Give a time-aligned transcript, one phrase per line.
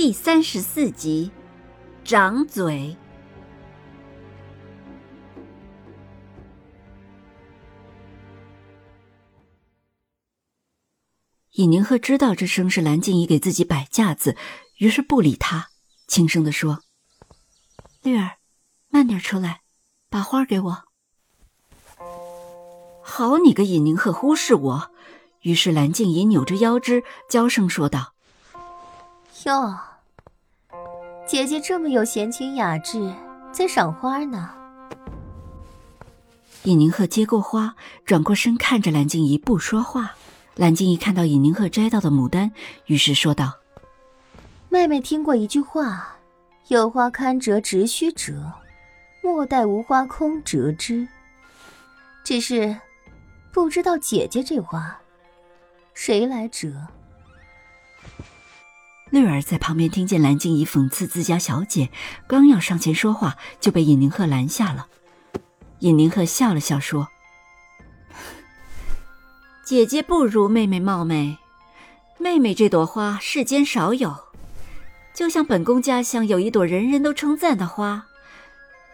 [0.00, 1.28] 第三十四集，
[2.04, 2.96] 掌嘴。
[11.54, 14.36] 尹宁鹤知道这声是蓝静怡给自己摆架子，
[14.76, 15.66] 于是不理他，
[16.06, 16.84] 轻声的说
[18.04, 18.36] ：“绿儿，
[18.90, 19.62] 慢点出来，
[20.08, 20.84] 把花给我。”
[23.02, 24.92] 好你个尹宁鹤，忽视我！
[25.40, 28.14] 于是蓝静怡扭着腰肢，娇声说道
[29.44, 29.76] ：“哟。”
[31.28, 33.12] 姐姐这么有闲情雅致，
[33.52, 34.50] 在赏花呢。
[36.62, 37.76] 尹宁鹤接过花，
[38.06, 40.12] 转过身看着蓝静怡，不说话。
[40.56, 42.50] 蓝静怡看到尹宁鹤摘到的牡丹，
[42.86, 43.58] 于是说道
[44.70, 46.16] ：“妹妹听过一句话，
[46.68, 48.50] 有花堪折直须折，
[49.22, 51.06] 莫待无花空折枝。
[52.24, 52.74] 只是
[53.52, 54.98] 不知道姐姐这花，
[55.92, 56.86] 谁来折？”
[59.10, 61.90] 绿儿在旁边听见蓝静怡讽刺自家小姐，
[62.26, 64.86] 刚要上前说话，就被尹宁鹤拦下了。
[65.80, 67.08] 尹宁鹤笑了笑说
[69.64, 71.38] ：“姐姐不如妹妹貌美，
[72.18, 74.14] 妹妹这朵花世间少有，
[75.14, 78.06] 就像本宫家乡有一朵人人都称赞的花，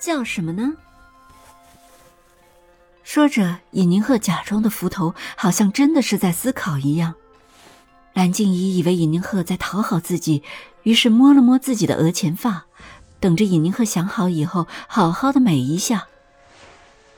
[0.00, 0.74] 叫什么呢？”
[3.02, 7.14] 说着，尹宁鹤假装的扶头，好像真的是在思考一样。
[8.18, 10.42] 蓝静怡以为尹宁鹤在讨好自己，
[10.82, 12.64] 于是摸了摸自己的额前发，
[13.20, 16.08] 等着尹宁鹤想好以后，好好的美一下。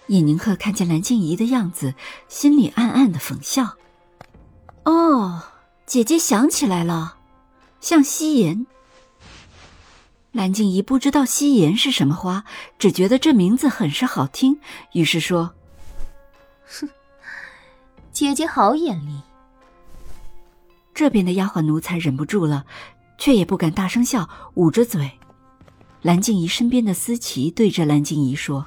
[0.09, 1.95] 尹宁鹤看见蓝静怡的样子，
[2.29, 3.77] 心里暗暗的讽笑
[4.85, 5.43] ：“哦，
[5.87, 7.17] 姐姐想起来了，
[7.81, 8.67] 像夕颜。”
[10.33, 12.45] 蓝静怡不知道夕颜是什么花，
[12.79, 14.61] 只觉得这名字很是好听，
[14.93, 15.55] 于是说
[16.69, 16.91] ：“哼，
[18.13, 19.23] 姐姐好眼力。”
[20.95, 22.67] 这边的丫鬟奴才忍不住了，
[23.17, 25.13] 却也不敢大声笑，捂着嘴。
[26.03, 28.67] 蓝静怡身边的思琪对着蓝静怡说：“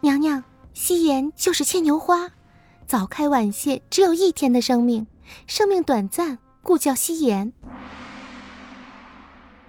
[0.00, 2.30] 娘娘，夕颜就是牵牛花，
[2.86, 5.06] 早开晚谢，只有一天的生命，
[5.46, 7.52] 生命短暂，故叫夕颜。”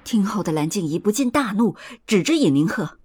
[0.03, 2.97] 听后的蓝静怡不禁大怒，指着尹宁鹤：“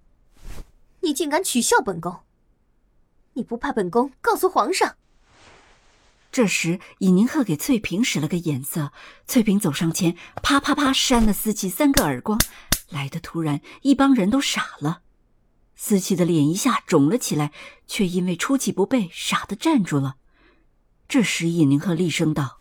[1.03, 2.21] 你竟敢取笑本宫！
[3.35, 4.97] 你不怕本宫告诉皇上？”
[6.31, 8.93] 这时，尹宁鹤给翠萍使了个眼色，
[9.27, 12.39] 翠萍走上前，啪啪啪扇了思琪三个耳光，
[12.91, 15.01] 来的突然，一帮人都傻了。
[15.75, 17.53] 思琪的脸一下肿了起来，
[17.87, 20.17] 却因为出其不备，傻的站住了。
[21.09, 22.61] 这时，尹宁鹤厉声道：“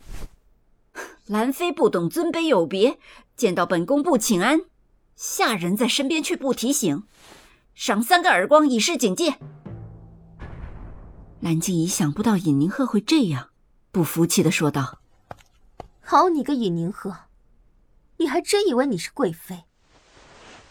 [1.27, 2.97] 兰妃不懂尊卑有别，
[3.35, 4.61] 见到本宫不请安，
[5.15, 7.03] 下人在身边却不提醒，
[7.75, 9.37] 赏三个耳光以示警戒。”
[11.41, 13.49] 蓝静怡想不到尹宁鹤会这样。
[13.97, 14.99] 不服气的说道
[16.05, 17.21] ：“好你个尹宁鹤，
[18.17, 19.63] 你还真以为你是贵妃？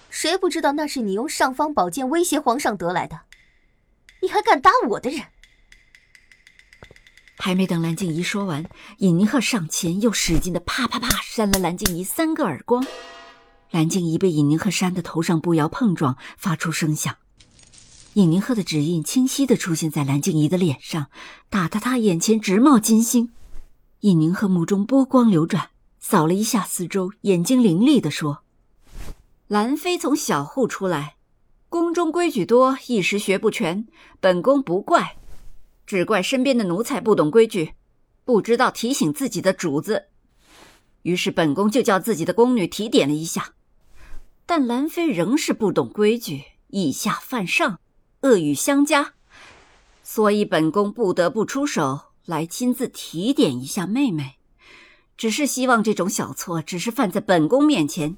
[0.08, 3.22] 谁不知道那是你用尚方宝剑威胁皇上得来的？
[4.22, 5.24] 你还敢打我的人？”
[7.36, 8.64] 还没等蓝静怡说完，
[8.98, 12.86] 尹宁鹤上前又使劲的啪啪啪扇了蓝静怡三个耳光。
[13.72, 17.16] 蓝静怡被尹宁鹤扇的头上不摇碰撞，发出声响。
[18.16, 21.08] 尹宁鹤的指印清晰的出现在蓝静怡的脸上，
[21.50, 23.30] 打得她眼前直冒金星。
[24.00, 25.68] 尹宁鹤目中波光流转，
[26.00, 28.42] 扫了一下四周，眼睛凌厉的说
[29.48, 31.16] ：“兰妃从小户出来，
[31.68, 33.86] 宫中规矩多，一时学不全。
[34.18, 35.18] 本宫不怪，
[35.86, 37.74] 只怪身边的奴才不懂规矩，
[38.24, 40.06] 不知道提醒自己的主子。
[41.02, 43.52] 于是本宫就叫自己的宫女提点了一下，
[44.46, 47.78] 但兰妃仍是不懂规矩，以下犯上。”
[48.26, 49.14] 恶语相加，
[50.02, 54.34] 所以本宫不得不出手来亲自提点一下妹妹。
[55.16, 58.16] 只是希望这种小错只是犯在本宫面前，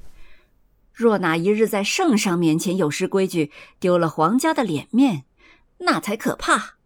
[0.95, 5.25] 若哪一日在圣上面前有失规矩，丢了皇家的脸面，
[5.81, 6.77] 那才可怕。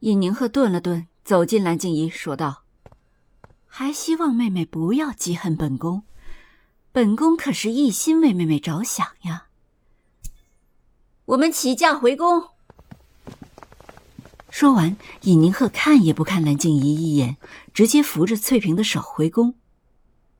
[0.00, 2.64] 尹宁鹤顿了顿，走进蓝静怡，说道
[3.66, 6.02] ：“还希望妹妹不要记恨本宫，
[6.92, 9.44] 本宫可是一心为妹妹着想呀。”
[11.26, 12.44] 我们起驾回宫。
[14.48, 17.36] 说完，尹宁鹤看也不看蓝静怡一眼，
[17.74, 19.54] 直接扶着翠萍的手回宫。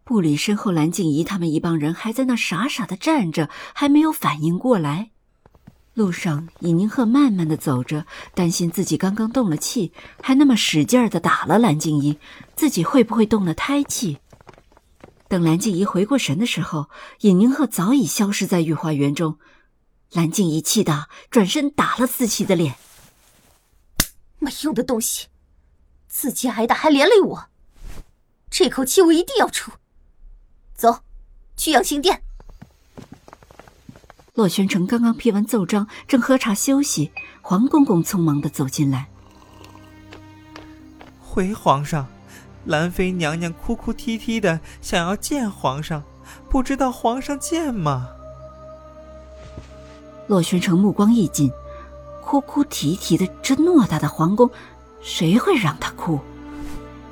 [0.04, 5.10] 不理身后蓝静怡他们一帮人还在那傻傻的站着，还没有反应过来。
[5.94, 9.92] 路上，尹宁鹤慢慢的走着，担心自己刚刚动了气，
[10.22, 12.16] 还那么使劲儿的打了蓝静怡，
[12.54, 14.18] 自己会不会动了胎气？
[15.26, 16.88] 等蓝静怡回过神的时候，
[17.22, 19.38] 尹宁鹤早已消失在御花园中。
[20.12, 22.76] 蓝静怡气的转身打了思琪的脸
[24.38, 25.26] ：“没用的东西，
[26.08, 27.46] 自己挨打还连累我，
[28.50, 29.72] 这口气我一定要出。
[30.74, 31.00] 走，
[31.56, 32.22] 去养心殿。”
[34.34, 37.12] 洛宣城刚刚批完奏章，正喝茶休息。
[37.40, 39.08] 黄公公匆忙的走进来，
[41.20, 42.08] 回皇上，
[42.64, 46.02] 兰妃娘娘哭哭啼啼的想要见皇上，
[46.50, 48.08] 不知道皇上见吗？
[50.26, 51.50] 洛宣城目光一紧，
[52.22, 54.50] 哭哭啼啼的，这偌大的皇宫，
[55.00, 56.18] 谁会让他哭？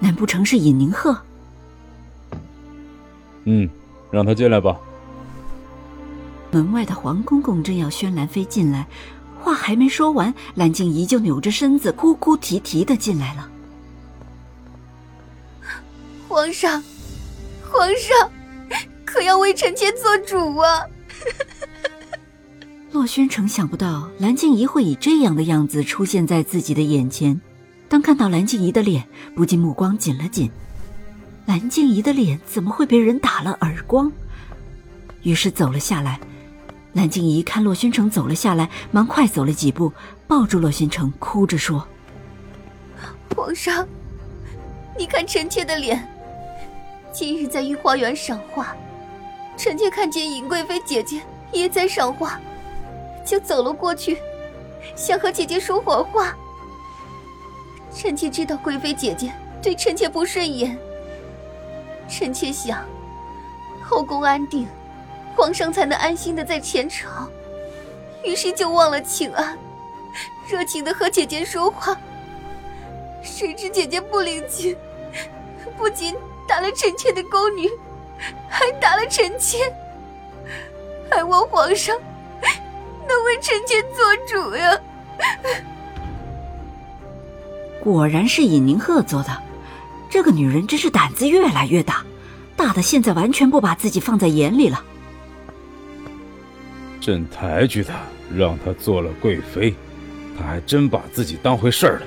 [0.01, 1.17] 难不成是尹宁鹤？
[3.45, 3.69] 嗯，
[4.11, 4.77] 让他进来吧。
[6.51, 8.87] 门外的黄公公正要宣兰妃进来，
[9.41, 13.51] 话还没说完，蓝静怡就扭着身子哭哭啼啼的进来了。
[16.29, 16.83] 皇上，
[17.71, 18.31] 皇上，
[19.05, 20.83] 可要为臣妾做主啊！
[22.95, 27.41] 洛宣城想不到蓝静怡会以这样的样子出现在自己的眼前，
[27.89, 29.05] 当看到蓝静怡的脸，
[29.35, 30.49] 不禁目光紧了紧。
[31.45, 34.13] 蓝静怡的脸怎么会被人打了耳光？
[35.25, 36.21] 于是走了下来。
[36.93, 39.93] 蓝静怡看洛宣城走了下来，忙快走了几步，
[40.29, 41.85] 抱住洛宣城，哭着说
[43.35, 43.85] ：“皇上，
[44.97, 46.09] 你看臣妾的脸。
[47.13, 48.73] 今日在御花园赏花，
[49.57, 51.21] 臣妾看见尹贵妃姐姐
[51.53, 52.39] 也在赏花，
[53.25, 54.19] 就走了过去，
[54.95, 56.37] 想和姐姐说会话。
[57.95, 59.33] 臣妾知道贵妃姐姐
[59.63, 60.79] 对臣妾不顺眼，
[62.09, 62.85] 臣妾想
[63.83, 64.69] 后宫安定。”
[65.37, 67.29] 皇上才能安心的在前朝，
[68.23, 69.59] 于是就忘了请安，
[70.49, 71.99] 热情的和姐姐说话。
[73.21, 74.77] 谁知姐姐不领情，
[75.77, 76.15] 不仅
[76.47, 77.69] 打了臣妾的宫女，
[78.49, 79.59] 还打了臣妾。
[81.11, 81.99] 还望皇上
[83.43, 84.81] 臣妾做主呀！
[87.83, 89.43] 果然是尹宁鹤做的，
[90.09, 92.05] 这个女人真是胆子越来越大，
[92.57, 94.83] 大的现在完全不把自己放在眼里了。
[97.01, 97.95] 朕抬举她，
[98.35, 99.75] 让她做了贵妃，
[100.39, 102.07] 她还真把自己当回事儿了。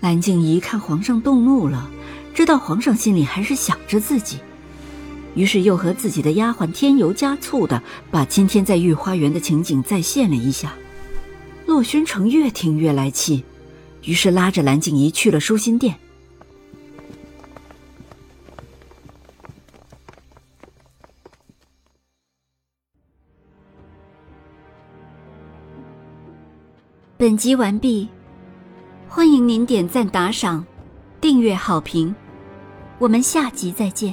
[0.00, 1.90] 蓝静怡看皇上动怒了，
[2.32, 4.38] 知道皇上心里还是想着自己，
[5.38, 7.80] 于是又和自己的丫鬟添油加醋的
[8.10, 10.74] 把今天在御花园的情景再现了一下。
[11.64, 13.44] 洛宣城越听越来气，
[14.02, 15.94] 于是拉着蓝静怡去了舒心殿。
[27.16, 28.08] 本集完毕，
[29.08, 30.66] 欢迎您点赞、打赏、
[31.20, 32.12] 订阅、好评，
[32.98, 34.12] 我们下集再见。